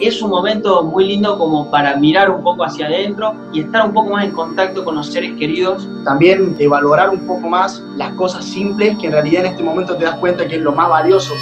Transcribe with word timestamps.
es 0.00 0.22
un 0.22 0.30
momento 0.30 0.82
muy 0.82 1.06
lindo 1.06 1.38
como 1.38 1.70
para 1.70 1.96
mirar 1.96 2.30
un 2.30 2.42
poco 2.42 2.64
hacia 2.64 2.86
adentro 2.86 3.34
y 3.52 3.60
estar 3.60 3.86
un 3.86 3.92
poco 3.92 4.10
más 4.10 4.24
en 4.24 4.32
contacto 4.32 4.84
con 4.84 4.94
los 4.96 5.12
seres 5.12 5.32
queridos. 5.38 5.88
También 6.04 6.56
de 6.56 6.68
valorar 6.68 7.10
un 7.10 7.26
poco 7.26 7.48
más 7.48 7.82
las 7.96 8.12
cosas 8.14 8.44
simples 8.44 8.96
que 8.98 9.06
en 9.06 9.12
realidad 9.12 9.44
en 9.44 9.52
este 9.52 9.62
momento 9.62 9.96
te 9.96 10.04
das 10.04 10.16
cuenta 10.16 10.46
que 10.46 10.56
es 10.56 10.62
lo 10.62 10.72
más 10.72 10.88
valioso. 10.88 11.32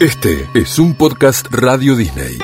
Este 0.00 0.48
es 0.54 0.78
un 0.78 0.94
podcast 0.94 1.46
Radio 1.50 1.96
Disney. 1.96 2.38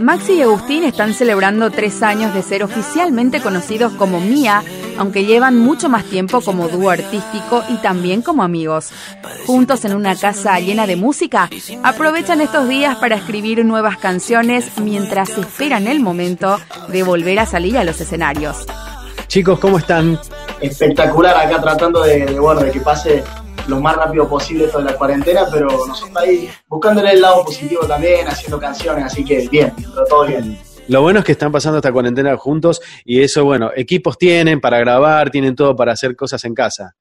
Maxi 0.00 0.32
y 0.32 0.42
Agustín 0.42 0.82
están 0.82 1.14
celebrando 1.14 1.70
tres 1.70 2.02
años 2.02 2.34
de 2.34 2.42
ser 2.42 2.64
oficialmente 2.64 3.40
conocidos 3.40 3.92
como 3.92 4.20
Mía, 4.20 4.62
aunque 5.00 5.24
llevan 5.24 5.58
mucho 5.58 5.88
más 5.88 6.04
tiempo 6.04 6.42
como 6.42 6.68
dúo 6.68 6.90
artístico 6.90 7.64
y 7.70 7.78
también 7.78 8.20
como 8.20 8.42
amigos. 8.42 8.90
Juntos 9.46 9.86
en 9.86 9.94
una 9.94 10.14
casa 10.14 10.60
llena 10.60 10.86
de 10.86 10.96
música, 10.96 11.48
aprovechan 11.82 12.42
estos 12.42 12.68
días 12.68 12.96
para 12.96 13.16
escribir 13.16 13.64
nuevas 13.64 13.96
canciones 13.96 14.78
mientras 14.78 15.30
esperan 15.30 15.88
el 15.88 16.00
momento 16.00 16.58
de 16.88 17.02
volver 17.02 17.38
a 17.38 17.46
salir 17.46 17.78
a 17.78 17.84
los 17.84 17.98
escenarios. 17.98 18.66
Chicos, 19.26 19.58
¿cómo 19.58 19.78
están? 19.78 20.18
Espectacular 20.60 21.34
acá 21.34 21.62
tratando 21.62 22.02
de, 22.02 22.26
de, 22.26 22.38
bueno, 22.38 22.60
de 22.60 22.70
que 22.70 22.80
pase 22.80 23.24
lo 23.68 23.80
más 23.80 23.96
rápido 23.96 24.28
posible 24.28 24.66
toda 24.66 24.84
la 24.84 24.96
cuarentena, 24.96 25.46
pero 25.50 25.68
nosotros 25.86 26.14
ahí 26.16 26.50
buscándole 26.68 27.12
el 27.12 27.22
lado 27.22 27.42
positivo 27.42 27.86
también, 27.86 28.28
haciendo 28.28 28.60
canciones, 28.60 29.06
así 29.06 29.24
que 29.24 29.48
bien, 29.48 29.72
todo 30.10 30.26
bien. 30.26 30.58
Lo 30.90 31.02
bueno 31.02 31.20
es 31.20 31.24
que 31.24 31.30
están 31.30 31.52
pasando 31.52 31.78
esta 31.78 31.92
cuarentena 31.92 32.36
juntos 32.36 32.80
y 33.04 33.22
eso, 33.22 33.44
bueno, 33.44 33.70
equipos 33.76 34.18
tienen 34.18 34.60
para 34.60 34.80
grabar, 34.80 35.30
tienen 35.30 35.54
todo 35.54 35.76
para 35.76 35.92
hacer 35.92 36.16
cosas 36.16 36.44
en 36.44 36.52
casa. 36.52 36.96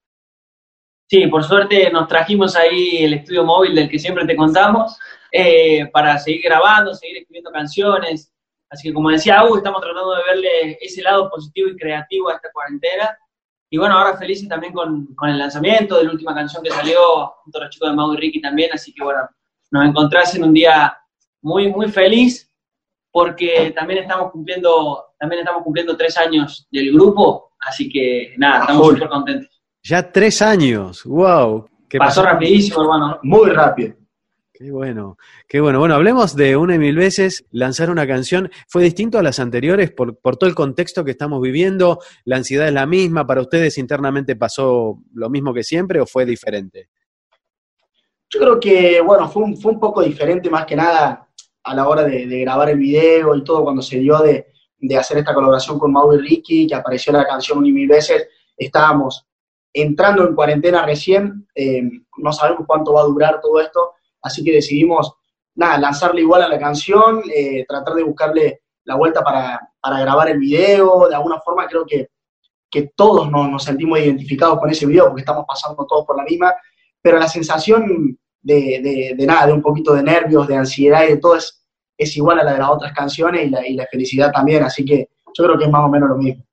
Sí, 1.07 1.25
por 1.25 1.43
suerte 1.43 1.89
nos 1.89 2.07
trajimos 2.07 2.55
ahí 2.55 2.97
el 2.97 3.15
estudio 3.15 3.43
móvil 3.43 3.73
del 3.73 3.89
que 3.89 3.97
siempre 3.97 4.27
te 4.27 4.35
contamos 4.35 4.95
eh, 5.31 5.87
para 5.91 6.19
seguir 6.19 6.43
grabando, 6.43 6.93
seguir 6.93 7.17
escribiendo 7.17 7.49
canciones. 7.49 8.31
Así 8.69 8.89
que 8.89 8.93
como 8.93 9.09
decía 9.09 9.41
estamos 9.57 9.81
tratando 9.81 10.13
de 10.13 10.23
verle 10.23 10.77
ese 10.81 11.01
lado 11.01 11.27
positivo 11.27 11.69
y 11.69 11.75
creativo 11.75 12.29
a 12.29 12.35
esta 12.35 12.51
cuarentena 12.51 13.17
y 13.71 13.79
bueno, 13.79 13.97
ahora 13.97 14.17
felices 14.17 14.47
también 14.47 14.71
con, 14.71 15.15
con, 15.15 15.31
el 15.31 15.39
lanzamiento 15.39 15.97
de 15.97 16.03
la 16.03 16.11
última 16.11 16.35
canción 16.35 16.61
que 16.61 16.69
salió 16.69 17.33
junto 17.43 17.57
a 17.57 17.63
los 17.63 17.71
chicos 17.71 17.89
de 17.89 17.95
Mau 17.95 18.13
y 18.13 18.17
Ricky 18.17 18.39
también, 18.39 18.69
así 18.71 18.93
que 18.93 19.03
bueno, 19.03 19.27
nos 19.71 19.87
encontrás 19.87 20.35
en 20.35 20.43
un 20.43 20.53
día 20.53 20.95
muy, 21.41 21.69
muy 21.71 21.91
feliz 21.91 22.48
porque 23.11 23.73
también 23.75 24.03
estamos 24.03 24.31
cumpliendo, 24.31 25.13
también 25.19 25.39
estamos 25.39 25.63
cumpliendo 25.63 25.97
tres 25.97 26.17
años 26.17 26.67
del 26.71 26.93
grupo, 26.93 27.53
así 27.59 27.89
que 27.89 28.33
nada, 28.37 28.61
estamos 28.61 28.87
súper 28.87 29.09
contentos. 29.09 29.61
Ya 29.83 30.11
tres 30.11 30.41
años, 30.41 31.03
wow. 31.05 31.67
Pasó, 31.97 31.99
pasó 31.99 32.23
rapidísimo, 32.23 32.81
hermano. 32.81 33.19
Muy 33.23 33.49
rápido. 33.49 33.95
Qué 34.59 34.71
bueno, 34.71 35.17
qué 35.47 35.61
bueno. 35.61 35.79
Bueno, 35.79 35.95
hablemos 35.95 36.35
de 36.35 36.57
una 36.57 36.75
y 36.75 36.79
mil 36.79 36.97
veces. 36.97 37.45
Lanzar 37.51 37.89
una 37.89 38.05
canción 38.05 38.51
fue 38.67 38.83
distinto 38.83 39.17
a 39.17 39.23
las 39.23 39.39
anteriores 39.39 39.89
por, 39.89 40.19
por, 40.19 40.35
todo 40.35 40.49
el 40.49 40.55
contexto 40.55 41.05
que 41.05 41.11
estamos 41.11 41.41
viviendo. 41.41 41.99
La 42.25 42.35
ansiedad 42.35 42.67
es 42.67 42.73
la 42.73 42.85
misma. 42.85 43.25
¿Para 43.25 43.39
ustedes 43.39 43.77
internamente 43.77 44.35
pasó 44.35 44.99
lo 45.13 45.29
mismo 45.29 45.53
que 45.53 45.63
siempre 45.63 46.01
o 46.01 46.05
fue 46.05 46.25
diferente? 46.25 46.89
Yo 48.29 48.41
creo 48.41 48.59
que, 48.59 48.99
bueno, 48.99 49.29
fue 49.29 49.43
un, 49.43 49.55
fue 49.55 49.71
un 49.71 49.79
poco 49.79 50.01
diferente 50.01 50.49
más 50.49 50.65
que 50.65 50.75
nada 50.75 51.28
a 51.69 51.75
la 51.75 51.87
hora 51.87 52.03
de, 52.03 52.25
grabar 52.39 52.69
el 52.69 52.79
video 52.79 53.35
y 53.35 53.43
todo, 53.43 53.63
cuando 53.63 53.81
se 53.81 53.99
dio 53.99 54.17
de, 54.19 54.47
de 54.79 54.97
hacer 54.97 55.19
esta 55.19 55.33
colaboración 55.33 55.77
con 55.77 55.91
Mau 55.91 56.11
y 56.13 56.17
Ricky, 56.17 56.67
que 56.67 56.75
apareció 56.75 57.13
la 57.13 57.27
canción 57.27 57.59
un 57.59 57.67
y 57.67 57.71
mil 57.71 57.87
veces. 57.87 58.27
Estábamos 58.57 59.27
entrando 59.71 60.27
en 60.27 60.33
cuarentena 60.33 60.85
recién, 60.85 61.47
eh, 61.53 61.83
no 62.17 62.33
sabemos 62.33 62.65
cuánto 62.65 62.93
va 62.93 63.01
a 63.01 63.05
durar 63.05 63.39
todo 63.39 63.59
esto 63.59 63.93
así 64.21 64.43
que 64.43 64.51
decidimos, 64.51 65.13
nada, 65.55 65.77
lanzarle 65.77 66.21
igual 66.21 66.41
a 66.41 66.49
la 66.49 66.59
canción, 66.59 67.21
eh, 67.33 67.65
tratar 67.67 67.93
de 67.93 68.03
buscarle 68.03 68.61
la 68.83 68.95
vuelta 68.95 69.23
para, 69.23 69.69
para, 69.79 69.99
grabar 69.99 70.29
el 70.29 70.39
video, 70.39 71.07
de 71.07 71.15
alguna 71.15 71.39
forma 71.39 71.67
creo 71.67 71.85
que, 71.85 72.09
que 72.69 72.91
todos 72.95 73.29
nos, 73.29 73.49
nos, 73.49 73.63
sentimos 73.63 73.99
identificados 73.99 74.59
con 74.59 74.69
ese 74.69 74.85
video 74.85 75.05
porque 75.05 75.21
estamos 75.21 75.45
pasando 75.47 75.85
todos 75.85 76.05
por 76.05 76.17
la 76.17 76.23
misma, 76.23 76.53
pero 77.01 77.19
la 77.19 77.27
sensación 77.27 78.17
de, 78.41 78.55
de, 78.81 79.13
de 79.15 79.25
nada, 79.25 79.47
de 79.47 79.53
un 79.53 79.61
poquito 79.61 79.93
de 79.93 80.03
nervios, 80.03 80.47
de 80.47 80.57
ansiedad 80.57 81.03
y 81.03 81.09
de 81.09 81.17
todo 81.17 81.35
es, 81.35 81.58
es 81.99 82.15
igual 82.15 82.39
a 82.39 82.43
la 82.43 82.53
de 82.53 82.59
las 82.59 82.69
otras 82.69 82.93
canciones 82.93 83.45
y 83.45 83.49
la, 83.49 83.67
y 83.67 83.73
la 83.75 83.85
felicidad 83.85 84.31
también, 84.31 84.63
así 84.63 84.85
que 84.85 85.09
yo 85.33 85.43
creo 85.43 85.57
que 85.57 85.65
es 85.65 85.71
más 85.71 85.85
o 85.85 85.89
menos 85.89 86.09
lo 86.09 86.17
mismo. 86.17 86.43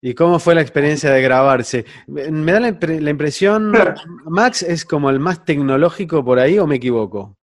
¿Y 0.00 0.14
cómo 0.14 0.38
fue 0.38 0.54
la 0.54 0.60
experiencia 0.60 1.10
de 1.10 1.22
grabarse? 1.22 1.84
Me 2.06 2.52
da 2.52 2.60
la, 2.60 2.76
la, 2.80 3.10
impresión, 3.10 3.72
Max 4.24 4.62
es 4.62 4.84
como 4.84 5.10
el 5.10 5.20
más 5.20 5.44
tecnológico 5.44 6.24
por 6.24 6.38
ahí 6.38 6.58
o 6.58 6.66
me 6.66 6.76
equivoco? 6.76 7.36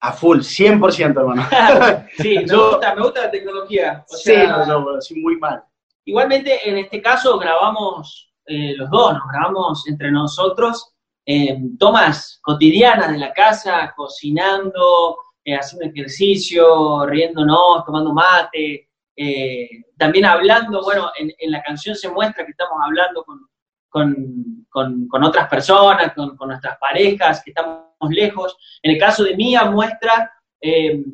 A 0.00 0.12
full, 0.12 0.38
100%, 0.38 1.16
hermano. 1.18 1.46
sí, 2.16 2.36
me, 2.36 2.46
yo, 2.46 2.70
gusta, 2.72 2.94
me 2.94 3.02
gusta 3.02 3.22
la 3.22 3.30
tecnología. 3.30 4.04
O 4.08 4.16
sí, 4.16 4.30
sea, 4.30 4.66
no, 4.66 4.80
no, 4.80 5.00
sí, 5.00 5.20
muy 5.20 5.36
mal. 5.36 5.62
Igualmente, 6.04 6.68
en 6.68 6.78
este 6.78 7.02
caso 7.02 7.38
grabamos 7.38 8.32
eh, 8.46 8.74
los 8.76 8.88
dos, 8.90 9.14
nos 9.14 9.28
grabamos 9.32 9.88
entre 9.88 10.10
nosotros 10.10 10.94
eh, 11.26 11.58
tomas 11.78 12.38
cotidianas 12.40 13.10
de 13.10 13.18
la 13.18 13.32
casa, 13.32 13.92
cocinando, 13.96 15.18
eh, 15.48 15.54
haciendo 15.54 15.86
ejercicio, 15.86 17.06
riéndonos, 17.06 17.84
tomando 17.84 18.12
mate, 18.12 18.90
eh, 19.14 19.68
también 19.96 20.24
hablando, 20.24 20.82
bueno, 20.82 21.12
en, 21.16 21.32
en, 21.38 21.52
la 21.52 21.62
canción 21.62 21.94
se 21.94 22.08
muestra 22.08 22.44
que 22.44 22.50
estamos 22.50 22.76
hablando 22.84 23.22
con, 23.22 23.46
con, 23.88 24.66
con, 24.68 25.06
con 25.06 25.22
otras 25.22 25.48
personas, 25.48 26.12
con, 26.14 26.36
nuestras 26.48 26.76
parejas, 26.78 27.44
que 27.44 27.52
estamos 27.52 27.86
lejos. 28.10 28.56
En 28.82 28.94
el 28.94 28.98
caso 28.98 29.22
de 29.22 29.36
Mía 29.36 29.66
muestra 29.66 30.32
eh, 30.60 31.04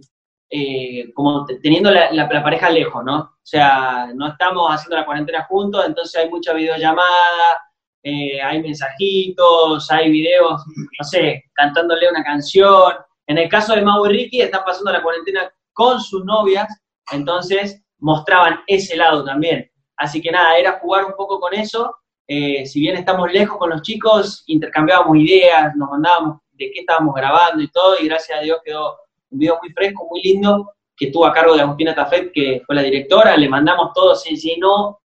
como 1.12 1.44
teniendo 1.62 1.90
la, 1.90 2.10
la, 2.10 2.26
la, 2.26 2.42
pareja 2.42 2.70
lejos, 2.70 3.04
¿no? 3.04 3.18
O 3.18 3.38
sea, 3.42 4.12
no 4.14 4.28
estamos 4.28 4.74
haciendo 4.74 4.96
la 4.96 5.04
cuarentena 5.04 5.44
juntos, 5.44 5.84
entonces 5.86 6.18
hay 6.18 6.30
mucha 6.30 6.54
videollamada, 6.54 7.60
hay 8.02 8.62
mensajitos, 8.62 9.90
hay 9.90 10.10
videos, 10.10 10.62
no 10.74 11.04
sé, 11.04 11.44
cantándole 11.52 12.08
una 12.08 12.24
canción. 12.24 12.94
En 13.26 13.38
el 13.38 13.48
caso 13.48 13.74
de 13.74 13.82
Mau 13.82 14.04
y 14.06 14.10
Ricky, 14.10 14.40
están 14.40 14.64
pasando 14.64 14.92
la 14.92 15.02
cuarentena 15.02 15.52
con 15.72 16.00
sus 16.00 16.24
novias, 16.24 16.68
entonces 17.10 17.82
mostraban 17.98 18.60
ese 18.66 18.96
lado 18.96 19.24
también. 19.24 19.70
Así 19.96 20.20
que 20.20 20.30
nada, 20.30 20.56
era 20.56 20.78
jugar 20.80 21.04
un 21.04 21.14
poco 21.14 21.38
con 21.38 21.54
eso. 21.54 21.94
Eh, 22.26 22.66
si 22.66 22.80
bien 22.80 22.96
estamos 22.96 23.32
lejos 23.32 23.58
con 23.58 23.70
los 23.70 23.82
chicos, 23.82 24.42
intercambiábamos 24.46 25.16
ideas, 25.18 25.74
nos 25.76 25.90
mandábamos 25.90 26.38
de 26.52 26.70
qué 26.72 26.80
estábamos 26.80 27.14
grabando 27.14 27.62
y 27.62 27.70
todo, 27.70 27.96
y 27.98 28.08
gracias 28.08 28.38
a 28.38 28.42
Dios 28.42 28.58
quedó 28.64 28.96
un 29.30 29.38
video 29.38 29.58
muy 29.62 29.72
fresco, 29.72 30.06
muy 30.10 30.22
lindo, 30.22 30.72
que 30.96 31.06
estuvo 31.06 31.26
a 31.26 31.32
cargo 31.32 31.54
de 31.54 31.62
Agustina 31.62 31.94
Tafet, 31.94 32.32
que 32.32 32.62
fue 32.66 32.74
la 32.74 32.82
directora, 32.82 33.36
le 33.36 33.48
mandamos 33.48 33.92
todo, 33.94 34.14
se 34.14 34.34
llenó 34.34 35.00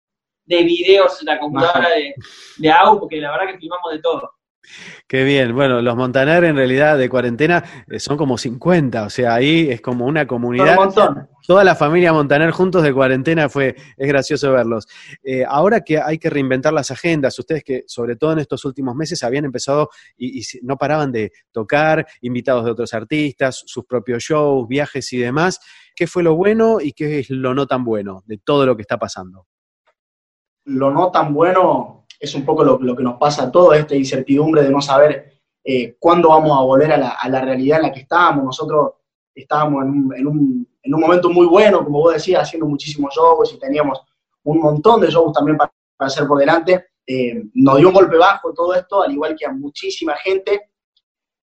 de 0.46 0.64
videos 0.64 1.20
en 1.22 1.28
la 1.28 1.40
computadora 1.40 1.90
de, 1.90 2.16
de 2.58 2.72
Agu, 2.72 3.00
porque 3.00 3.18
la 3.18 3.32
verdad 3.32 3.54
que 3.54 3.60
filmamos 3.60 3.92
de 3.92 4.00
todo. 4.00 4.35
Qué 5.08 5.24
bien. 5.24 5.54
Bueno, 5.54 5.82
los 5.82 5.96
Montaner 5.96 6.44
en 6.44 6.56
realidad 6.56 6.98
de 6.98 7.10
cuarentena 7.10 7.64
eh, 7.90 8.00
son 8.00 8.18
como 8.18 8.38
50, 8.38 9.04
o 9.04 9.10
sea, 9.10 9.36
ahí 9.36 9.70
es 9.70 9.82
como 9.82 10.06
una 10.06 10.26
comunidad. 10.26 10.78
Un 10.78 10.86
montón. 10.86 11.30
Toda 11.46 11.64
la 11.64 11.76
familia 11.76 12.12
Montaner 12.12 12.50
juntos 12.52 12.82
de 12.82 12.94
cuarentena 12.94 13.50
fue, 13.50 13.76
es 13.98 14.08
gracioso 14.08 14.52
verlos. 14.52 14.88
Eh, 15.24 15.46
ahora 15.48 15.82
que 15.82 16.00
hay 16.00 16.18
que 16.18 16.30
reinventar 16.30 16.74
las 16.74 16.90
agendas, 16.90 17.38
ustedes 17.38 17.64
que 17.64 17.84
sobre 17.86 18.16
todo 18.16 18.34
en 18.34 18.40
estos 18.40 18.66
últimos 18.66 18.96
meses 18.96 19.22
habían 19.24 19.46
empezado 19.46 19.90
y, 20.18 20.40
y 20.40 20.44
no 20.64 20.78
paraban 20.78 21.12
de 21.12 21.32
tocar, 21.52 22.08
invitados 22.22 22.66
de 22.66 22.72
otros 22.72 22.94
artistas, 22.94 23.62
sus 23.66 23.86
propios 23.86 24.24
shows, 24.24 24.68
viajes 24.68 25.14
y 25.14 25.18
demás, 25.18 25.60
¿qué 25.96 26.08
fue 26.08 26.24
lo 26.24 26.36
bueno 26.36 26.80
y 26.82 26.94
qué 26.94 27.20
es 27.20 27.30
lo 27.30 27.54
no 27.54 27.68
tan 27.68 27.84
bueno 27.84 28.24
de 28.26 28.40
todo 28.40 28.66
lo 28.66 28.76
que 28.76 28.82
está 28.82 28.98
pasando? 28.98 29.46
Lo 30.66 30.90
no 30.90 31.12
tan 31.12 31.32
bueno 31.32 32.05
es 32.20 32.34
un 32.36 32.46
poco 32.46 32.64
lo, 32.64 32.96
que 32.96 33.04
nos 33.04 33.18
pasa 33.18 33.44
a 33.44 33.52
todos, 33.52 33.76
esta 33.76 33.96
incertidumbre 33.96 34.64
de 34.64 34.70
no 34.70 34.82
saber 34.82 35.42
eh, 35.64 35.96
cuándo 36.00 36.30
vamos 36.30 36.58
a 36.58 36.62
volver 36.62 36.92
a 36.94 36.98
la, 36.98 37.10
a 37.10 37.30
la, 37.30 37.42
realidad 37.42 37.80
en 37.80 37.84
la 37.84 37.92
que 37.92 38.02
estábamos. 38.02 38.46
Nosotros 38.46 38.94
estábamos 39.34 39.84
en 39.84 39.90
un, 39.90 40.16
en, 40.16 40.28
un, 40.28 40.68
en 40.82 40.94
un, 40.94 41.02
momento 41.02 41.30
muy 41.30 41.46
bueno, 41.46 41.84
como 41.84 42.00
vos 42.00 42.14
decías, 42.14 42.44
haciendo 42.44 42.68
muchísimos 42.68 43.14
shows 43.16 43.54
y 43.54 43.60
teníamos 43.60 44.02
un 44.44 44.60
montón 44.60 45.02
de 45.02 45.10
shows 45.10 45.34
también 45.34 45.58
para, 45.58 45.72
para 45.98 46.08
hacer 46.08 46.28
por 46.28 46.40
delante. 46.40 46.88
Eh, 47.08 47.44
nos 47.54 47.78
dio 47.78 47.90
un 47.90 47.94
golpe 47.94 48.18
bajo 48.18 48.54
todo 48.54 48.74
esto, 48.74 49.04
al 49.04 49.12
igual 49.12 49.36
que 49.36 49.46
a 49.46 49.52
muchísima 49.52 50.16
gente. 50.16 50.70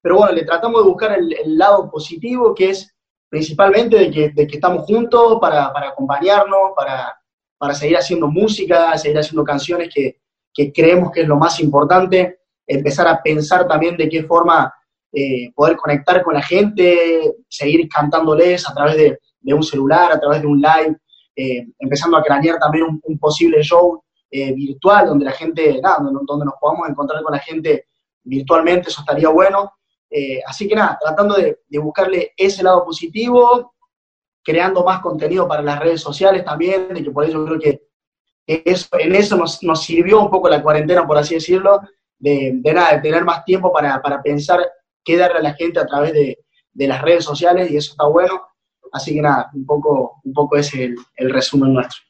Pero 0.01 0.17
bueno, 0.17 0.33
le 0.33 0.45
tratamos 0.45 0.83
de 0.83 0.89
buscar 0.89 1.19
el, 1.19 1.33
el 1.33 1.59
lado 1.59 1.91
positivo, 1.91 2.55
que 2.55 2.71
es 2.71 2.93
principalmente 3.29 3.99
de 3.99 4.11
que, 4.11 4.29
de 4.31 4.47
que 4.47 4.57
estamos 4.57 4.85
juntos 4.85 5.39
para, 5.41 5.73
para 5.73 5.89
acompañarnos, 5.89 6.73
para, 6.77 7.19
para 7.57 7.75
seguir 7.75 7.97
haciendo 7.97 8.29
música, 8.29 8.97
seguir 8.99 9.19
haciendo 9.19 9.43
canciones 9.43 9.89
que, 9.93 10.21
que 10.53 10.73
creemos 10.73 11.11
que 11.11 11.23
es 11.23 11.29
lo 11.29 11.37
más 11.37 11.61
importante, 11.61 12.41
empezar 12.67 13.09
a 13.09 13.23
pensar 13.23 13.67
también 13.67 13.97
de 13.97 14.09
qué 14.09 14.25
forma 14.25 14.73
eh, 15.13 15.53
poder 15.55 15.77
conectar 15.77 16.23
con 16.23 16.35
la 16.35 16.43
gente, 16.43 17.35
seguir 17.49 17.89
cantándoles 17.89 18.69
a 18.69 18.75
través 18.75 18.97
de, 18.97 19.19
un 19.55 19.63
celular, 19.63 20.13
a 20.13 20.21
través 20.21 20.41
de 20.41 20.47
un 20.47 20.61
live, 20.61 20.97
eh, 21.35 21.67
empezando 21.79 22.17
a 22.17 22.23
cranear 22.23 22.59
también 22.59 23.01
un, 23.03 23.19
posible 23.19 23.63
show 23.63 24.03
eh, 24.31 24.53
virtual 24.55 25.07
donde 25.09 25.25
la 25.25 25.33
gente, 25.33 25.81
nada, 25.83 25.99
donde, 25.99 26.21
donde, 26.27 26.47
nos 26.47 26.55
podamos 26.61 26.89
encontrar 26.89 27.23
con 27.23 27.33
la 27.33 27.41
gente 27.41 27.87
virtualmente, 28.23 28.89
eso 28.89 29.01
estaría 29.01 29.29
bueno. 29.29 29.73
Eh, 30.09 30.41
así 30.47 30.69
que 30.69 30.75
nada, 30.75 30.99
tratando 31.01 31.35
de, 31.35 31.61
de 31.67 31.79
buscarle 31.79 32.33
ese 32.37 32.63
lado 32.63 32.85
positivo, 32.85 33.75
creando 34.43 34.85
más 34.85 35.01
contenido 35.01 35.49
para 35.49 35.63
las 35.63 35.79
redes 35.79 36.01
sociales 36.01 36.45
también, 36.45 36.89
de 36.93 37.03
que 37.03 37.11
por 37.11 37.25
eso 37.25 37.45
creo 37.45 37.59
que 37.59 37.92
eso, 38.47 38.89
en 38.99 39.15
eso 39.15 39.37
nos, 39.37 39.62
nos 39.62 39.83
sirvió 39.85 40.21
un 40.21 40.31
poco 40.31 40.49
la 40.49 40.62
cuarentena, 40.62 41.06
por 41.06 41.19
así 41.19 41.35
decirlo, 41.35 41.81
de, 42.19 42.53
de 42.55 42.75
nada, 42.75 42.94
de 42.94 43.00
tener 43.00 43.25
más 43.25 43.44
tiempo 43.44 43.73
para, 43.73 44.00
para 44.00 44.23
pensar 44.23 44.61
qué 45.05 45.17
darle 45.17 45.39
a 45.39 45.43
la 45.43 45.55
gente 45.55 45.81
a 45.81 45.87
través 45.87 46.12
de, 46.12 46.39
de 46.73 46.87
las 46.87 47.03
redes 47.03 47.25
sociales 47.25 47.71
y 47.71 47.77
eso 47.77 47.93
está 47.93 48.06
bueno. 48.06 48.41
Así 48.93 49.15
que 49.15 49.23
nada, 49.23 49.50
un 49.55 49.65
poco, 49.65 50.21
un 50.25 50.33
poco 50.33 50.56
ese 50.56 50.77
es 50.77 50.91
el, 50.91 50.97
el 51.17 51.31
resumen 51.31 51.73
nuestro. 51.73 52.00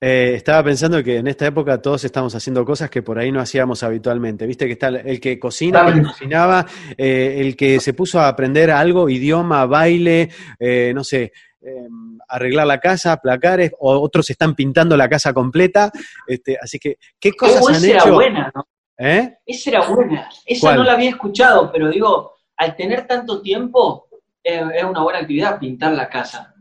Eh, 0.00 0.34
estaba 0.34 0.62
pensando 0.62 1.02
que 1.02 1.16
en 1.16 1.28
esta 1.28 1.46
época 1.46 1.80
todos 1.80 2.04
estamos 2.04 2.34
haciendo 2.34 2.64
cosas 2.64 2.90
que 2.90 3.02
por 3.02 3.18
ahí 3.18 3.32
no 3.32 3.40
hacíamos 3.40 3.82
habitualmente. 3.82 4.46
Viste 4.46 4.66
que 4.66 4.72
está 4.72 4.88
el 4.88 5.18
que 5.18 5.38
cocina, 5.38 5.86
el 5.88 5.94
que 5.94 6.02
cocinaba, 6.02 6.66
eh, 6.98 7.36
el 7.38 7.56
que 7.56 7.80
se 7.80 7.94
puso 7.94 8.20
a 8.20 8.28
aprender 8.28 8.70
algo, 8.70 9.08
idioma, 9.08 9.64
baile, 9.64 10.28
eh, 10.58 10.92
no 10.94 11.04
sé, 11.04 11.32
eh, 11.66 11.88
arreglar 12.28 12.66
la 12.66 12.78
casa, 12.78 13.16
placares, 13.16 13.72
o 13.78 13.98
otros 14.00 14.28
están 14.30 14.54
pintando 14.54 14.96
la 14.96 15.08
casa 15.08 15.32
completa. 15.32 15.90
Este, 16.26 16.58
así 16.60 16.78
que, 16.78 16.98
¿qué 17.18 17.32
cosas 17.32 17.62
Oh, 17.62 17.68
han 17.68 17.74
esa 17.76 17.86
era 17.86 17.98
hecho? 18.02 18.14
buena, 18.14 18.52
¿no? 18.54 18.66
¿Eh? 18.98 19.34
Esa 19.46 19.70
era 19.70 19.86
buena. 19.88 20.28
Esa 20.44 20.60
¿Cuál? 20.60 20.76
no 20.76 20.84
la 20.84 20.92
había 20.92 21.10
escuchado, 21.10 21.70
pero 21.72 21.88
digo, 21.90 22.32
al 22.56 22.76
tener 22.76 23.06
tanto 23.06 23.40
tiempo, 23.40 24.08
eh, 24.42 24.62
es 24.76 24.84
una 24.84 25.02
buena 25.02 25.20
actividad 25.20 25.58
pintar 25.58 25.92
la 25.92 26.08
casa. 26.08 26.54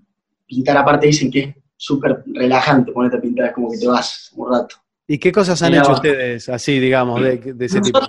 Pintar 0.46 0.78
aparte 0.78 1.08
dicen 1.08 1.30
que 1.30 1.40
es 1.42 1.56
súper 1.76 2.24
relajante 2.34 2.92
ponerte 2.92 3.18
a 3.18 3.22
pintar, 3.22 3.48
es 3.48 3.54
como 3.54 3.70
que 3.72 3.78
te 3.78 3.88
vas 3.88 4.32
un 4.36 4.52
rato. 4.52 4.76
¿Y 5.08 5.18
qué 5.20 5.32
cosas 5.32 5.62
han 5.62 5.76
hecho 5.76 5.92
ustedes 5.92 6.48
así, 6.48 6.80
digamos, 6.80 7.22
de, 7.22 7.38
de 7.54 7.66
ese 7.66 7.82
tipo? 7.82 8.00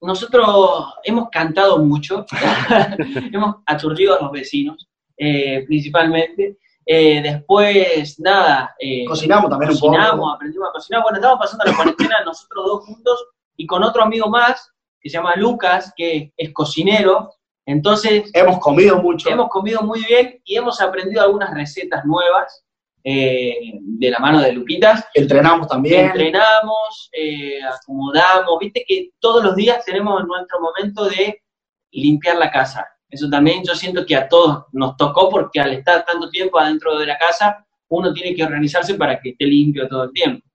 Nosotros 0.00 0.94
hemos 1.04 1.28
cantado 1.30 1.78
mucho, 1.78 2.24
hemos 3.32 3.56
aturdido 3.66 4.16
a 4.18 4.22
los 4.22 4.30
vecinos, 4.32 4.86
eh, 5.16 5.64
principalmente. 5.66 6.58
Eh, 6.88 7.20
después, 7.20 8.20
nada, 8.20 8.74
eh, 8.78 9.04
Cocinamos 9.06 9.50
también 9.50 9.70
un 9.72 9.76
cocinamos, 9.80 10.16
poco. 10.20 10.30
aprendimos 10.30 10.68
a 10.68 10.72
cocinar. 10.72 11.02
Bueno, 11.02 11.16
estamos 11.18 11.38
pasando 11.40 11.64
la 11.64 11.74
cuarentena 11.76 12.16
nosotros 12.24 12.64
dos 12.66 12.84
juntos 12.84 13.26
y 13.56 13.66
con 13.66 13.82
otro 13.82 14.02
amigo 14.02 14.28
más 14.28 14.72
que 15.00 15.10
se 15.10 15.14
llama 15.18 15.34
Lucas, 15.36 15.92
que 15.96 16.32
es 16.36 16.52
cocinero. 16.52 17.32
Entonces, 17.64 18.30
Hemos 18.32 18.58
comido 18.60 19.02
mucho. 19.02 19.28
hemos 19.28 19.48
comido 19.48 19.82
muy 19.82 20.04
bien 20.04 20.40
y 20.44 20.56
hemos 20.56 20.80
aprendido 20.80 21.22
algunas 21.22 21.52
recetas 21.52 22.04
nuevas 22.04 22.64
eh, 23.02 23.72
de 23.80 24.10
la 24.10 24.18
mano 24.20 24.40
de 24.40 24.52
Lupitas. 24.52 25.04
Entrenamos 25.14 25.66
también. 25.66 26.06
Entrenamos, 26.06 27.08
eh, 27.12 27.58
acomodamos, 27.64 28.58
viste 28.60 28.84
que 28.86 29.10
todos 29.18 29.42
los 29.42 29.56
días 29.56 29.84
tenemos 29.84 30.24
nuestro 30.24 30.60
momento 30.60 31.04
de 31.06 31.42
limpiar 31.90 32.36
la 32.36 32.50
casa. 32.50 32.86
Eso 33.08 33.28
también 33.30 33.62
yo 33.66 33.74
siento 33.74 34.04
que 34.04 34.16
a 34.16 34.28
todos 34.28 34.64
nos 34.72 34.96
tocó 34.96 35.28
porque 35.28 35.60
al 35.60 35.72
estar 35.72 36.04
tanto 36.04 36.28
tiempo 36.28 36.58
adentro 36.58 36.98
de 36.98 37.06
la 37.06 37.18
casa, 37.18 37.64
uno 37.88 38.12
tiene 38.12 38.34
que 38.34 38.42
organizarse 38.42 38.94
para 38.94 39.20
que 39.20 39.30
esté 39.30 39.46
limpio 39.46 39.88
todo 39.88 40.04
el 40.04 40.12
tiempo. 40.12 40.46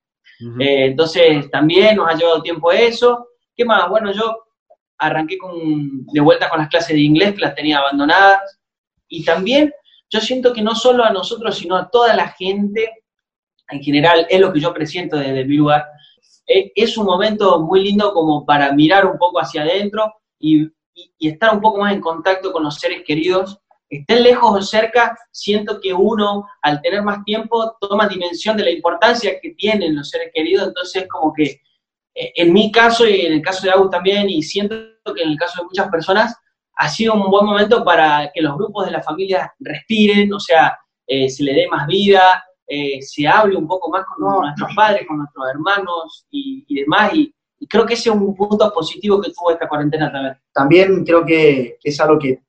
Eh, 0.58 0.86
entonces 0.86 1.50
también 1.50 1.96
nos 1.96 2.08
ha 2.08 2.16
llevado 2.16 2.42
tiempo 2.42 2.72
eso. 2.72 3.28
¿Qué 3.54 3.64
más? 3.64 3.88
Bueno, 3.88 4.12
yo 4.12 4.44
arranqué 4.98 5.38
con, 5.38 6.04
de 6.06 6.20
vuelta 6.20 6.48
con 6.48 6.58
las 6.58 6.68
clases 6.68 6.94
de 6.94 7.00
inglés 7.00 7.34
que 7.34 7.40
las 7.40 7.54
tenía 7.54 7.78
abandonadas. 7.78 8.58
Y 9.08 9.24
también 9.24 9.72
yo 10.10 10.20
siento 10.20 10.52
que 10.52 10.62
no 10.62 10.74
solo 10.74 11.04
a 11.04 11.10
nosotros, 11.10 11.56
sino 11.56 11.76
a 11.76 11.88
toda 11.88 12.14
la 12.14 12.28
gente 12.28 12.90
en 13.70 13.82
general, 13.82 14.26
es 14.28 14.40
lo 14.40 14.52
que 14.52 14.60
yo 14.60 14.74
presiento 14.74 15.16
desde 15.16 15.44
mi 15.44 15.56
lugar. 15.56 15.86
Eh, 16.46 16.72
es 16.74 16.98
un 16.98 17.06
momento 17.06 17.60
muy 17.60 17.82
lindo 17.82 18.12
como 18.12 18.44
para 18.44 18.72
mirar 18.72 19.06
un 19.06 19.18
poco 19.18 19.40
hacia 19.40 19.62
adentro 19.62 20.12
y, 20.38 20.68
y- 20.94 21.12
y 21.18 21.28
estar 21.28 21.54
un 21.54 21.60
poco 21.60 21.78
más 21.80 21.92
en 21.92 22.00
contacto 22.00 22.52
con 22.52 22.62
los 22.64 22.76
seres 22.76 23.02
queridos. 23.06 23.58
Estén 23.88 24.22
lejos 24.22 24.50
o 24.58 24.62
cerca, 24.62 25.16
siento 25.30 25.78
que 25.80 25.92
uno, 25.92 26.48
al 26.62 26.80
tener 26.80 27.02
más 27.02 27.22
tiempo, 27.24 27.76
toma 27.80 28.08
dimensión 28.08 28.56
de 28.56 28.64
la 28.64 28.70
importancia 28.70 29.38
que 29.40 29.50
tienen 29.50 29.94
los 29.96 30.08
seres 30.08 30.30
queridos, 30.32 30.68
entonces 30.68 31.06
como 31.08 31.32
que 31.32 31.60
eh, 32.14 32.32
en 32.36 32.52
mi 32.52 32.70
caso 32.70 33.06
y 33.08 33.22
en 33.22 33.32
el 33.34 33.42
caso 33.42 33.62
de 33.66 33.70
Agus 33.72 33.90
también, 33.90 34.28
y 34.28 34.42
siento 34.42 34.76
que 35.14 35.22
en 35.22 35.30
el 35.30 35.36
caso 35.38 35.62
de 35.62 35.64
muchas 35.68 35.88
personas, 35.90 36.34
ha 36.76 36.88
sido 36.88 37.14
un 37.14 37.30
buen 37.30 37.44
momento 37.46 37.84
para 37.84 38.30
que 38.34 38.40
los 38.42 38.54
grupos 38.56 38.86
de 38.86 38.92
la 38.92 39.02
familia 39.02 39.52
respiren, 39.60 40.32
o 40.32 40.40
sea, 40.40 40.76
eh, 41.06 41.28
se 41.30 41.42
le 41.42 41.52
dé 41.54 41.68
más 41.68 41.86
vida, 41.86 42.42
eh, 42.66 43.00
se 43.02 43.26
hable 43.26 43.56
un 43.56 43.66
poco 43.66 43.90
más 43.90 44.04
con 44.06 44.26
No. 44.26 44.40
nuestros 44.40 44.70
padres, 44.74 45.06
con 45.06 45.18
nuestros 45.18 45.44
hermanos 45.50 46.26
y, 46.30 46.64
y 46.68 46.80
demás, 46.80 47.12
y 47.14 47.34
creo 47.72 47.86
que 47.86 47.94
ese 47.94 48.10
es 48.10 48.14
un 48.14 48.34
punto 48.36 48.70
positivo 48.72 49.20
que 49.20 49.32
tuvo 49.32 49.50
esta 49.50 49.66
cuarentena 49.68 50.12
también. 50.12 50.36
También 50.52 51.04
creo 51.04 51.24
que, 51.24 51.78
es 51.82 52.00
algo 52.00 52.18
que, 52.18 52.42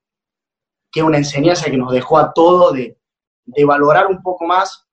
que 0.92 1.00
es 1.00 1.06
una 1.06 1.18
enseñanza 1.18 1.72
que 1.72 1.78
nos 1.78 1.92
dejó 1.94 2.18
a 2.18 2.34
todos 2.34 2.74
de, 2.74 2.98
de 3.46 3.66
valorar 3.66 4.08
un 4.08 4.22
poco 4.22 4.46
más 4.46 4.86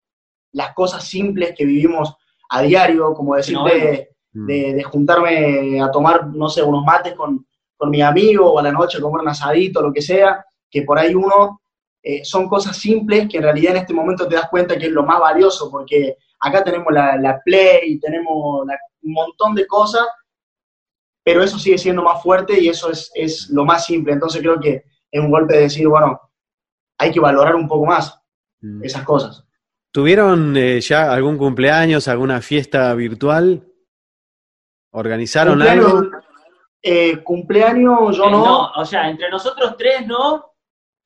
las 0.52 0.72
cosas 0.74 1.04
simples 1.04 1.52
que 1.56 1.64
vivimos 1.64 2.14
a 2.48 2.62
diario, 2.62 3.12
como 3.14 3.32
No, 3.32 3.36
decirte, 3.36 4.06
Mm. 4.32 4.46
de, 4.46 4.74
de 4.74 4.82
juntarme 4.84 5.82
a 5.82 5.90
tomar, 5.90 6.28
no 6.28 6.48
sé, 6.48 6.62
unos 6.62 6.84
mates 6.84 7.14
con, 7.14 7.44
con 7.76 7.90
mi 7.90 8.00
amigo 8.00 8.52
o 8.52 8.60
a 8.60 8.62
la 8.62 8.70
noche 8.70 9.00
comer 9.00 9.22
un 9.22 9.28
asadito, 9.28 9.82
lo 9.82 9.92
que 9.92 10.00
sea, 10.02 10.44
que 10.70 10.82
por 10.82 11.00
ahí 11.00 11.16
uno, 11.16 11.60
eh, 12.00 12.24
son 12.24 12.48
cosas 12.48 12.76
simples 12.76 13.28
que 13.28 13.38
en 13.38 13.42
realidad 13.42 13.72
en 13.72 13.78
este 13.78 13.92
momento 13.92 14.28
te 14.28 14.36
das 14.36 14.48
cuenta 14.48 14.78
que 14.78 14.86
es 14.86 14.92
lo 14.92 15.02
más 15.02 15.18
valioso, 15.18 15.68
porque 15.68 16.16
acá 16.38 16.62
tenemos 16.62 16.92
la, 16.92 17.16
la 17.16 17.40
Play, 17.44 17.98
tenemos 17.98 18.64
la- 18.68 18.78
un 19.02 19.12
montón 19.14 19.52
de 19.56 19.66
cosas, 19.66 20.06
pero 21.30 21.44
eso 21.44 21.60
sigue 21.60 21.78
siendo 21.78 22.02
más 22.02 22.20
fuerte 22.20 22.60
y 22.60 22.68
eso 22.68 22.90
es, 22.90 23.08
es 23.14 23.48
lo 23.50 23.64
más 23.64 23.84
simple. 23.86 24.12
Entonces 24.12 24.40
creo 24.42 24.58
que 24.58 24.82
es 25.12 25.20
un 25.20 25.30
golpe 25.30 25.54
de 25.54 25.62
decir, 25.62 25.86
bueno, 25.86 26.20
hay 26.98 27.12
que 27.12 27.20
valorar 27.20 27.54
un 27.54 27.68
poco 27.68 27.86
más 27.86 28.16
Mm. 28.62 28.84
esas 28.84 29.04
cosas. 29.04 29.44
¿Tuvieron 29.90 30.54
eh, 30.56 30.80
ya 30.80 31.10
algún 31.12 31.38
cumpleaños, 31.38 32.08
alguna 32.08 32.42
fiesta 32.42 32.92
virtual? 32.94 33.64
¿Organizaron 34.92 35.54
Cumpleaños, 35.54 35.92
algo? 35.92 36.10
eh, 36.82 37.22
cumpleaños 37.22 38.16
yo 38.16 38.24
Eh, 38.26 38.30
no, 38.30 38.70
o 38.72 38.84
sea, 38.84 39.08
entre 39.08 39.30
nosotros 39.30 39.76
tres 39.78 40.06
no. 40.06 40.46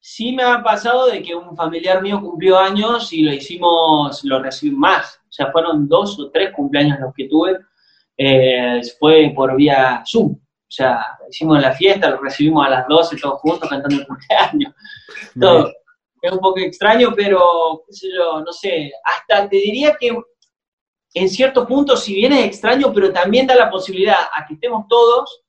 Sí 0.01 0.33
me 0.33 0.43
ha 0.43 0.63
pasado 0.63 1.07
de 1.07 1.23
que 1.23 1.35
un 1.35 1.57
familiar 1.57 2.03
mío 2.03 2.21
cumplió 2.21 2.59
años 2.59 3.13
y 3.13 3.23
lo 3.23 3.33
hicimos, 3.33 4.23
lo 4.25 4.43
recibí 4.43 4.75
más. 4.75 5.21
O 5.29 5.33
sea, 5.33 5.51
fueron 5.53 5.87
dos 5.89 6.19
o 6.19 6.31
tres 6.31 6.51
cumpleaños 6.55 6.99
los 7.01 7.15
que 7.15 7.29
tuve. 7.29 7.59
Eh, 8.17 8.81
fue 8.99 9.33
por 9.35 9.57
vía 9.57 10.03
Zoom. 10.07 10.33
O 10.33 10.77
sea, 10.77 11.07
hicimos 11.29 11.61
la 11.61 11.73
fiesta, 11.73 12.11
lo 12.11 12.21
recibimos 12.21 12.67
a 12.67 12.71
las 12.71 12.89
12 12.89 13.17
todos 13.17 13.41
juntos 13.41 13.69
cantando 13.69 13.97
el 13.97 14.07
cumpleaños. 14.07 14.75
Todo. 15.39 15.73
Es 16.21 16.33
un 16.33 16.39
poco 16.39 16.59
extraño, 16.59 17.13
pero, 17.15 17.85
qué 17.87 17.93
sé 17.93 18.09
yo, 18.17 18.41
no 18.41 18.51
sé, 18.53 18.91
hasta 19.05 19.49
te 19.49 19.57
diría 19.57 19.95
que 20.01 20.17
en 21.15 21.29
cierto 21.29 21.67
punto, 21.67 21.97
si 21.97 22.15
bien 22.15 22.33
es 22.33 22.47
extraño, 22.47 22.93
pero 22.93 23.13
también 23.13 23.47
da 23.47 23.55
la 23.55 23.71
posibilidad 23.71 24.17
a 24.35 24.47
que 24.47 24.55
estemos 24.55 24.87
todos, 24.89 25.43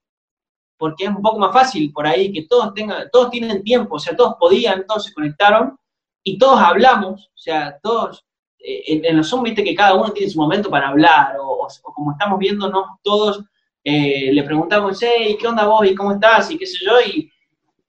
porque 0.77 1.05
es 1.05 1.09
un 1.09 1.21
poco 1.21 1.39
más 1.39 1.53
fácil 1.53 1.91
por 1.91 2.05
ahí, 2.05 2.31
que 2.31 2.45
todos 2.47 2.73
tengan, 2.73 3.09
todos 3.11 3.31
tienen 3.31 3.63
tiempo, 3.63 3.95
o 3.95 3.99
sea, 3.99 4.15
todos 4.15 4.35
podían, 4.39 4.85
todos 4.85 5.05
se 5.05 5.13
conectaron, 5.13 5.75
y 6.23 6.37
todos 6.37 6.59
hablamos, 6.59 7.27
o 7.27 7.37
sea, 7.37 7.79
todos, 7.81 8.25
en, 8.65 9.05
en 9.05 9.17
los 9.17 9.29
Zoom, 9.29 9.43
viste 9.43 9.63
que 9.63 9.75
cada 9.75 9.93
uno 9.93 10.11
tiene 10.11 10.31
su 10.31 10.39
momento 10.39 10.69
para 10.69 10.89
hablar, 10.89 11.35
o, 11.39 11.67
como 11.81 12.11
estamos 12.11 12.39
viéndonos 12.39 12.85
todos, 13.03 13.43
eh, 13.83 14.31
le 14.33 14.43
preguntamos, 14.43 14.99
hey, 15.01 15.37
¿qué 15.39 15.47
onda 15.47 15.65
vos? 15.65 15.85
¿Y 15.85 15.95
cómo 15.95 16.13
estás? 16.13 16.49
Y 16.51 16.57
qué 16.57 16.65
sé 16.65 16.77
yo, 16.83 16.99
y, 17.01 17.31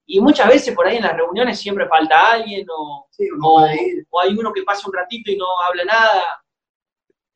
y 0.06 0.21
muchas 0.21 0.49
veces 0.49 0.75
por 0.75 0.87
ahí 0.87 0.97
en 0.97 1.02
las 1.02 1.16
reuniones 1.16 1.59
siempre 1.59 1.88
falta 1.88 2.33
alguien, 2.33 2.66
o, 2.71 3.06
Sí, 3.11 3.25
o 3.40 4.21
hay 4.21 4.35
uno 4.37 4.52
que 4.52 4.62
pasa 4.62 4.87
un 4.87 4.92
ratito 4.92 5.30
y 5.30 5.37
no 5.37 5.47
habla 5.68 5.85
nada. 5.85 6.23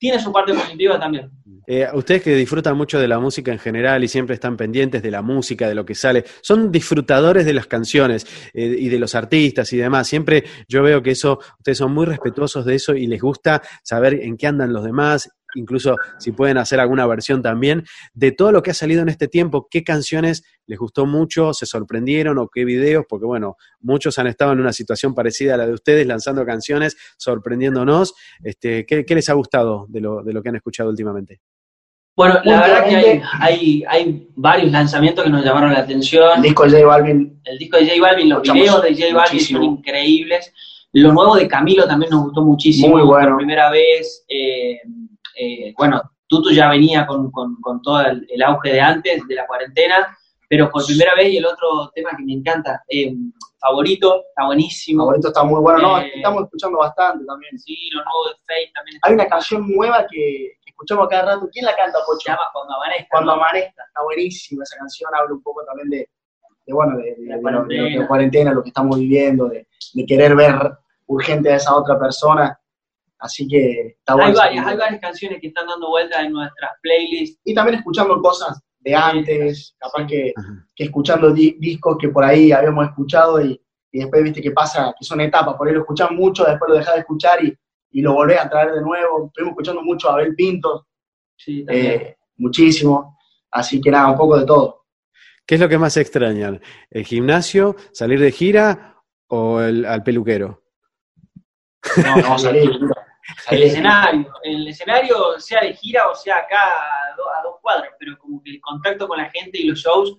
Tiene 0.01 0.19
su 0.19 0.33
parte 0.33 0.55
positiva 0.55 0.99
también. 0.99 1.31
Eh, 1.67 1.87
ustedes 1.93 2.23
que 2.23 2.35
disfrutan 2.35 2.75
mucho 2.77 2.99
de 2.99 3.07
la 3.07 3.19
música 3.19 3.53
en 3.53 3.59
general 3.59 4.03
y 4.03 4.09
siempre 4.09 4.35
están 4.35 4.57
pendientes 4.57 5.03
de 5.03 5.11
la 5.11 5.21
música, 5.21 5.69
de 5.69 5.75
lo 5.75 5.85
que 5.85 5.95
sale, 5.95 6.25
son 6.41 6.73
disfrutadores 6.73 7.45
de 7.45 7.53
las 7.53 7.67
canciones 7.67 8.27
eh, 8.55 8.75
y 8.79 8.89
de 8.89 8.99
los 8.99 9.15
artistas 9.15 9.73
y 9.75 9.77
demás. 9.77 10.09
Siempre 10.09 10.45
yo 10.67 10.83
veo 10.83 11.03
que 11.03 11.11
eso, 11.11 11.39
ustedes 11.59 11.79
son 11.79 11.93
muy 11.93 12.07
respetuosos 12.07 12.65
de 12.65 12.77
eso 12.77 12.95
y 12.95 13.07
les 13.07 13.21
gusta 13.21 13.63
saber 13.85 14.15
en 14.15 14.39
qué 14.39 14.47
andan 14.47 14.73
los 14.73 14.85
demás, 14.85 15.31
incluso 15.55 15.97
si 16.19 16.33
pueden 16.33 16.59
hacer 16.59 16.81
alguna 16.81 17.07
versión 17.07 17.43
también. 17.43 17.85
De 18.15 18.33
todo 18.33 18.53
lo 18.53 18.63
que 18.63 18.71
ha 18.71 18.75
salido 18.75 19.03
en 19.03 19.09
este 19.09 19.29
tiempo, 19.29 19.69
¿qué 19.71 19.85
canciones 19.85 20.43
les 20.67 20.79
gustó 20.79 21.07
mucho, 21.07 21.53
se 21.53 21.67
sorprendieron 21.67 22.39
o 22.39 22.49
qué 22.49 22.65
videos? 22.65 23.05
Porque 23.09 23.27
bueno, 23.27 23.57
muchos 23.81 24.19
han 24.19 24.27
estado 24.27 24.53
en 24.53 24.61
una 24.61 24.73
situación 24.73 25.15
parecida 25.15 25.55
a 25.55 25.57
la 25.57 25.67
de 25.67 25.73
ustedes, 25.73 26.07
lanzando 26.07 26.45
canciones, 26.47 26.97
sorprendiéndonos. 27.17 28.15
Este, 28.43 28.85
¿qué, 28.87 29.05
qué 29.05 29.15
les 29.15 29.29
ha 29.29 29.35
gustado 29.35 29.87
de 29.89 30.01
lo, 30.01 30.23
de 30.23 30.33
lo 30.33 30.43
que 30.43 30.49
han 30.51 30.57
escuchado 30.57 30.91
últimamente? 30.91 31.41
Bueno, 32.17 32.41
la 32.45 32.61
verdad 32.61 32.85
que 32.87 32.97
hay, 32.97 33.05
Últimamente- 33.05 33.27
hay, 33.41 33.85
hay 33.89 34.29
varios 34.37 34.73
lanzamientos 34.73 35.25
que 35.25 35.31
nos 35.31 35.45
llamaron 35.45 35.73
la 35.73 35.79
atención. 35.81 36.31
El 36.37 36.43
disco 36.43 36.65
de 36.65 36.71
J 36.83 36.87
Balvin, 36.87 37.41
El 37.45 37.57
disco 37.59 37.79
de 37.79 37.89
J 37.89 38.01
Balvin, 38.01 38.29
los 38.29 38.43
videos 38.43 38.83
de 38.83 38.91
J 38.95 39.15
Balvin 39.15 39.33
muchísimo. 39.33 39.61
son 39.61 39.69
increíbles. 39.79 40.53
Lo 40.93 41.13
nuevo 41.13 41.37
de 41.37 41.47
Camilo 41.49 41.87
también 41.87 42.11
nos 42.11 42.25
gustó 42.25 42.43
muchísimo. 42.43 42.89
Muy 42.97 43.03
bueno. 43.07 43.29
Por 43.29 43.37
primera 43.39 43.71
vez, 43.71 44.25
eh, 44.29 44.81
eh, 45.41 45.75
bueno, 45.77 46.01
Tutu 46.27 46.51
ya 46.53 46.69
venía 46.69 47.07
con, 47.07 47.31
con- 47.31 47.57
con 47.61 47.81
todo 47.83 48.01
el, 48.03 48.27
el 48.29 48.43
auge 48.43 48.73
de 48.73 48.81
antes, 48.81 49.27
de 49.27 49.35
la 49.35 49.47
cuarentena, 49.47 50.17
pero 50.49 50.71
por 50.71 50.85
primera 50.85 51.15
vez 51.15 51.29
y 51.33 51.37
el 51.39 51.47
otro 51.47 51.91
tema 51.95 52.11
que 52.17 52.25
me 52.25 52.33
encanta, 52.35 52.83
eh, 52.89 53.13
favorito, 53.59 54.25
está 54.29 54.47
buenísimo. 54.47 55.05
Favorito 55.05 55.29
está 55.29 55.43
muy 55.45 55.61
bueno, 55.61 55.79
no, 55.81 55.99
Eh, 56.01 56.11
estamos 56.17 56.45
escuchando 56.45 56.79
bastante 56.79 57.25
también. 57.25 57.59
Sí, 57.59 57.77
lo 57.93 58.03
nuevo 58.05 58.29
de 58.29 58.35
Faith 58.47 58.73
también 58.75 58.99
Hay 59.03 59.13
una 59.15 59.27
canción 59.27 59.69
nueva 59.75 60.07
que, 60.11 60.53
que 60.65 60.71
escuchamos 60.71 61.09
cada 61.09 61.35
rato. 61.35 61.49
¿Quién 61.53 61.65
la 61.67 61.77
canta, 61.77 61.99
se 61.99 62.05
Pocho? 62.07 62.29
llama 62.29 62.43
Cuando 62.53 62.75
Amanezca. 62.75 63.07
Cuando 63.11 63.37
¿no? 63.37 63.43
amanezca, 63.43 63.83
está 63.87 64.03
buenísima 64.03 64.63
esa 64.65 64.77
canción, 64.79 65.11
habla 65.15 65.35
un 65.35 65.43
poco 65.43 65.65
también 65.65 65.91
de, 65.91 66.09
de, 66.67 66.73
bueno, 66.73 66.97
de, 66.97 67.15
de- 67.17 67.27
La 67.27 67.37
lo- 67.37 67.43
de 67.43 67.43
la 67.43 67.43
cuarentena. 67.43 68.07
cuarentena, 68.09 68.53
lo 68.53 68.63
que 68.63 68.69
estamos 68.71 68.99
viviendo, 68.99 69.49
de, 69.49 69.67
de 69.95 70.07
querer 70.07 70.35
ver 70.35 70.55
urgente 71.07 71.53
a 71.53 71.57
esa 71.57 71.75
otra 71.77 71.99
persona. 71.99 72.57
Así 73.21 73.47
que 73.47 73.97
está 73.99 74.15
bueno. 74.15 74.29
Hay 74.31 74.35
varias, 74.35 74.67
hay 74.67 74.77
varias 74.77 75.01
canciones 75.01 75.41
que 75.41 75.49
están 75.49 75.67
dando 75.67 75.89
vueltas 75.89 76.25
en 76.25 76.33
nuestras 76.33 76.71
playlists. 76.83 77.39
Y 77.45 77.55
también 77.55 77.79
escuchando 77.79 78.21
cosas 78.21 78.61
de 78.79 78.95
antes, 78.95 79.77
capaz 79.79 80.07
que, 80.07 80.33
escuchando 80.77 81.31
di- 81.31 81.57
discos 81.61 81.97
que 82.01 82.09
por 82.09 82.25
ahí 82.25 82.51
habíamos 82.51 82.87
escuchado 82.87 83.45
y, 83.45 83.61
y 83.93 83.99
después 83.99 84.23
viste 84.23 84.41
que 84.41 84.53
pasa, 84.53 84.95
que 84.99 85.05
son 85.05 85.21
etapas, 85.21 85.55
por 85.57 85.69
ahí 85.69 85.75
lo 85.75 85.81
escuchás 85.81 86.11
mucho, 86.13 86.45
después 86.45 86.71
lo 86.71 86.77
dejás 86.77 86.95
de 86.95 87.01
escuchar 87.01 87.45
y, 87.45 87.55
y 87.91 88.01
lo 88.01 88.15
volvés 88.15 88.39
a 88.41 88.49
traer 88.49 88.73
de 88.73 88.81
nuevo. 88.81 89.27
Estuvimos 89.27 89.53
escuchando 89.53 89.83
mucho 89.83 90.09
a 90.09 90.15
Abel 90.15 90.35
Pinto, 90.35 90.87
Sí, 91.37 91.65
también. 91.65 91.87
eh, 92.01 92.17
muchísimo, 92.39 93.19
así 93.51 93.81
que 93.83 93.91
nada, 93.91 94.11
un 94.13 94.17
poco 94.17 94.39
de 94.39 94.47
todo. 94.47 94.87
¿Qué 95.45 95.57
es 95.57 95.61
lo 95.61 95.69
que 95.69 95.77
más 95.79 95.97
extrañan? 95.99 96.61
¿El 96.89 97.05
gimnasio, 97.05 97.77
salir 97.93 98.19
de 98.21 98.31
gira 98.33 98.97
o 99.29 99.61
el, 99.61 99.85
al 99.85 100.03
peluquero? 100.03 100.63
No, 102.05 102.17
No, 102.17 102.39
salir, 102.39 102.71
el 103.51 103.59
salir. 103.59 103.65
escenario, 103.67 104.33
el 104.43 104.69
escenario 104.69 105.17
sea 105.39 105.61
de 105.63 105.73
gira 105.75 106.09
o 106.09 106.15
sea 106.15 106.37
acá 106.39 106.59
a, 106.59 107.17
do- 107.17 107.29
a 107.39 107.43
dos 107.43 107.57
cuadros, 107.63 107.89
pero 107.99 108.17
como 108.19 108.43
que 108.43 108.51
el 108.51 108.61
contacto 108.61 109.07
con 109.09 109.19
la 109.19 109.29
gente 109.31 109.59
y 109.61 109.65
los 109.65 109.79
shows 109.79 110.17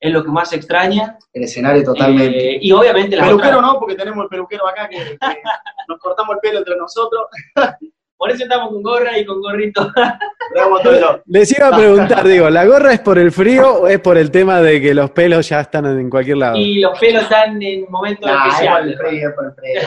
es 0.00 0.12
lo 0.12 0.22
que 0.24 0.30
más 0.30 0.52
extraña. 0.52 1.16
El 1.32 1.44
escenario 1.44 1.84
totalmente. 1.84 2.54
Eh, 2.54 2.58
y 2.60 2.72
obviamente 2.72 3.16
las 3.16 3.26
peluquero 3.28 3.58
otras- 3.58 3.72
no, 3.72 3.78
porque 3.78 3.94
tenemos 3.94 4.22
el 4.24 4.28
peluquero 4.28 4.66
acá 4.68 4.88
que, 4.88 4.96
que 4.96 5.18
nos 5.88 5.98
cortamos 6.00 6.34
el 6.34 6.40
pelo 6.40 6.58
entre 6.58 6.76
nosotros, 6.76 7.26
por 8.16 8.30
eso 8.30 8.44
estamos 8.44 8.68
con 8.70 8.82
gorra 8.82 9.16
y 9.18 9.24
con 9.24 9.40
gorrito. 9.40 9.90
le 10.54 10.60
damos 10.60 10.82
todo 10.82 10.98
yo. 11.00 11.20
Les 11.26 11.56
iba 11.56 11.68
a 11.68 11.76
preguntar, 11.76 12.24
digo, 12.26 12.50
¿la 12.50 12.64
gorra 12.64 12.92
es 12.92 13.00
por 13.00 13.18
el 13.18 13.32
frío 13.32 13.74
o 13.82 13.88
es 13.88 13.98
por 14.00 14.16
el 14.18 14.30
tema 14.30 14.60
de 14.60 14.80
que 14.80 14.92
los 14.94 15.10
pelos 15.12 15.48
ya 15.48 15.60
están 15.60 15.86
en 15.86 16.08
cualquier 16.10 16.36
lado? 16.38 16.56
y 16.56 16.80
los 16.80 16.98
pelos 17.00 17.22
están 17.22 17.60
en 17.62 17.84
momentos 17.88 18.28
Nah, 18.30 18.46
es 18.48 18.54
por 18.54 18.80
el 18.80 18.90
especiales. 18.92 18.98
frío, 18.98 19.34
por 19.34 19.44
el 19.46 19.52
frío. 19.54 19.80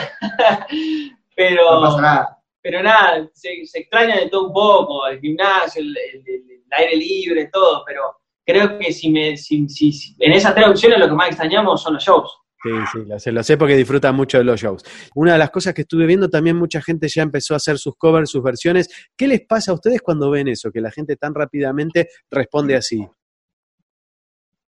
pero, 1.34 1.62
No 1.74 1.80
pasa 1.82 2.00
nada. 2.00 2.35
Pero 2.68 2.82
nada, 2.82 3.28
se, 3.32 3.64
se 3.64 3.78
extraña 3.78 4.16
de 4.18 4.28
todo 4.28 4.48
un 4.48 4.52
poco, 4.52 5.06
el 5.06 5.20
gimnasio, 5.20 5.80
el, 5.82 5.96
el- 5.96 6.22
el- 6.26 6.50
el 6.50 6.72
aire 6.72 6.96
libre, 6.96 7.48
todo, 7.52 7.84
pero 7.86 8.02
creo 8.44 8.76
que 8.76 8.92
si 8.92 9.08
me, 9.08 9.36
si, 9.36 9.68
si- 9.68 9.92
si- 9.92 10.16
en 10.18 10.32
esas 10.32 10.52
tres 10.52 10.66
opciones 10.66 10.98
lo 10.98 11.06
que 11.08 11.14
más 11.14 11.28
extrañamos 11.28 11.80
son 11.80 11.94
los 11.94 12.02
shows. 12.04 12.28
Sí, 12.60 12.70
sí, 12.92 12.98
lo 13.06 13.18
sé, 13.20 13.30
lo 13.30 13.42
sé 13.44 13.56
porque 13.56 13.76
disfrutan 13.76 14.16
mucho 14.16 14.38
de 14.38 14.42
los 14.44 14.60
shows. 14.60 14.82
Una 15.14 15.34
de 15.34 15.38
las 15.38 15.50
cosas 15.50 15.74
que 15.74 15.82
estuve 15.82 16.06
viendo 16.06 16.28
también, 16.28 16.56
mucha 16.56 16.82
gente 16.82 17.06
ya 17.08 17.22
empezó 17.22 17.54
a 17.54 17.58
hacer 17.58 17.78
sus 17.78 17.94
covers, 17.96 18.28
sus 18.30 18.42
versiones. 18.42 18.88
¿Qué 19.16 19.28
les 19.28 19.46
pasa 19.46 19.70
a 19.70 19.74
ustedes 19.74 20.02
cuando 20.02 20.28
ven 20.30 20.48
eso? 20.48 20.72
Que 20.72 20.80
la 20.80 20.90
gente 20.90 21.14
tan 21.14 21.34
rápidamente 21.34 22.08
responde 22.28 22.74
así. 22.74 23.06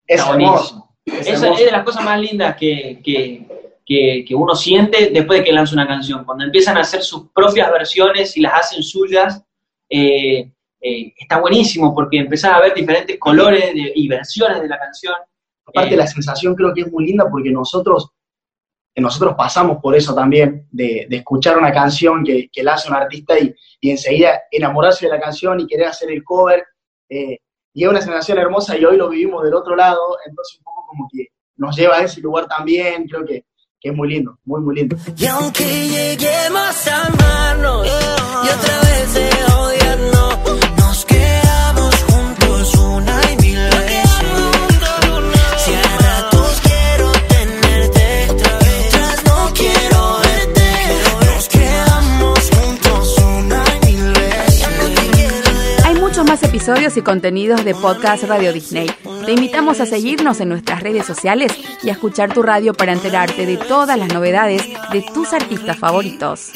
Es 0.07 0.21
hermoso. 0.27 0.91
Es 1.07 1.21
Esa 1.21 1.31
es 1.33 1.43
hermoso. 1.43 1.65
de 1.65 1.71
las 1.71 1.85
cosas 1.85 2.05
más 2.05 2.21
lindas 2.21 2.57
que, 2.57 3.01
que, 3.05 3.47
que- 3.87 4.25
que 4.27 4.35
uno 4.35 4.55
siente 4.55 5.11
después 5.11 5.41
de 5.41 5.45
que 5.45 5.53
lanza 5.53 5.75
una 5.75 5.87
canción. 5.87 6.25
Cuando 6.25 6.45
empiezan 6.45 6.77
a 6.77 6.81
hacer 6.81 7.03
sus 7.03 7.29
propias 7.35 7.71
versiones 7.71 8.37
y 8.37 8.41
las 8.41 8.55
hacen 8.55 8.83
suyas, 8.83 9.43
eh, 9.89 10.51
eh, 10.81 11.13
está 11.17 11.39
buenísimo 11.41 11.95
porque 11.95 12.19
empezás 12.19 12.53
a 12.55 12.61
ver 12.61 12.75
diferentes 12.75 13.19
colores 13.19 13.73
de- 13.75 13.93
y 13.95 14.09
versiones 14.09 14.61
de 14.63 14.69
la 14.69 14.79
canción. 14.79 15.15
Aparte 15.67 15.95
Eh, 15.95 15.97
la 15.97 16.07
sensación 16.07 16.55
creo 16.55 16.73
que 16.75 16.83
es 16.83 16.93
muy 16.93 17.07
linda 17.07 17.27
porque 17.31 17.51
nosotros, 17.51 18.11
nosotros 18.97 19.35
pasamos 19.37 19.79
por 19.83 19.97
eso 19.97 20.15
también, 20.15 20.67
de, 20.71 21.07
de 21.09 21.17
escuchar 21.17 21.59
una 21.59 21.73
canción 21.73 22.23
que, 22.25 22.49
que 22.53 22.63
la 22.63 22.75
hace 22.75 22.89
un 22.89 22.95
artista 22.95 23.39
y, 23.39 23.53
y 23.81 23.91
enseguida 23.91 24.43
enamorarse 24.51 25.07
de 25.07 25.13
la 25.13 25.21
canción 25.21 25.59
y 25.61 25.67
querer 25.67 25.89
hacer 25.89 26.11
el 26.11 26.23
cover. 26.23 26.65
y 27.09 27.83
es 27.83 27.89
una 27.91 28.01
sensación 28.01 28.39
hermosa 28.39 28.77
y 28.79 28.85
hoy 28.85 28.97
lo 28.97 29.09
vivimos 29.09 29.43
del 29.45 29.55
otro 29.55 29.75
lado, 29.77 30.01
entonces 30.27 30.59
un 30.59 30.65
poco 30.65 30.87
como 30.89 31.09
que 31.13 31.27
nos 31.57 31.77
lleva 31.77 31.97
a 31.97 32.03
ese 32.05 32.21
lugar 32.21 32.47
también, 32.47 33.07
creo 33.09 33.25
que, 33.25 33.45
que 33.85 33.91
es 33.91 33.97
muy 33.97 34.09
lindo, 34.09 34.39
muy, 34.47 34.63
muy 34.63 34.75
lindo. 34.77 34.97
Y 35.15 35.27
aunque 35.27 35.63
lleguemos 35.63 36.87
a 36.89 37.07
amarnos 37.07 37.87
y 37.87 38.49
otra 38.49 38.81
vez 38.81 39.15
de 39.15 39.54
episodios 56.65 56.97
y 56.97 57.03
contenidos 57.03 57.63
de 57.63 57.75
Podcast 57.75 58.25
Radio 58.25 58.51
Disney. 58.51 58.91
Te 59.27 59.33
invitamos 59.33 59.81
a 59.81 59.87
seguirnos 59.87 60.41
en 60.41 60.49
nuestras 60.49 60.83
redes 60.83 61.05
sociales 61.05 61.53
y 61.83 61.91
a 61.91 61.93
escuchar 61.93 62.33
tu 62.33 62.43
radio 62.43 62.73
para 62.73 62.95
enterarte 62.95 63.45
de 63.45 63.59
todas 63.59 63.99
las 63.99 64.11
novedades 64.15 64.67
de 64.91 65.03
tus 65.13 65.35
artistas 65.35 65.77
favoritos. 65.77 66.53